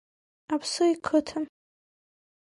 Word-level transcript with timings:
Аԥсы 0.53 0.83
иқыҭа. 0.91 1.39